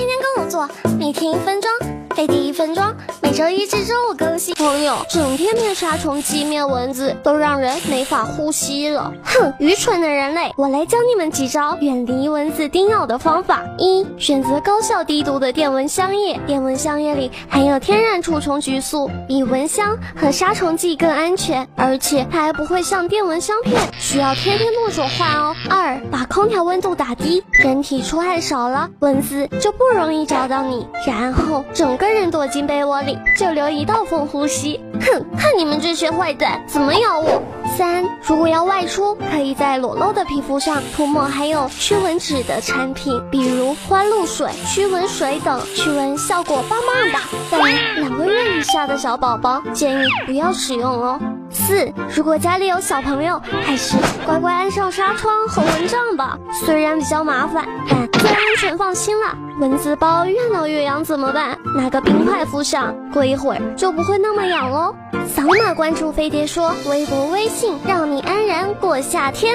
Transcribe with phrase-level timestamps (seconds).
[0.00, 0.66] 天天跟我做，
[0.98, 1.70] 每天一分钟，
[2.20, 2.84] 飞第一分钟，
[3.22, 4.54] 每周一至周五更新。
[4.54, 9.10] 朋友，整天灭杀虫剂、灭蚊子，都让人没法呼吸了。
[9.24, 10.52] 哼，愚蠢的人类！
[10.58, 13.62] 我来教你们几招远离蚊子叮咬的方法。
[13.78, 25.56] 一、选择高效低毒的电蚊香液，电蚊香液里含有天然除虫菊素，比蚊香和杀虫剂更安全，而且它还不会像电蚊香片需要天天动手换哦。
[25.70, 34.80] 二、把空调温度打低，人体出汗少了，蚊子就不容易找到你，然后整个人躲进被窝里，就留一道缝呼吸。
[35.00, 37.42] 哼，看你们这些坏蛋怎么咬我！
[37.76, 47.18] 三，如果要外出，可以在裸露的皮肤上涂抹含有驱蚊酯的产品，比如花露水、驱蚊水等，驱蚊效果棒棒的。
[47.50, 47.89] 但两个月以下
[48.90, 51.16] 的小宝宝建议不要使用哦。
[51.48, 56.36] 四，如果家里有小朋友，还是乖乖安上纱窗和蚊帐吧。
[56.64, 59.36] 虽然比较麻烦，但最安全放心了。
[59.60, 61.56] 蚊子包越挠越痒怎么办？
[61.76, 64.92] 拿个冰块敷上，过一会儿就不会那么痒喽。
[65.28, 69.54] 扫码关注飞碟说微博、微信，让你安然过夏天。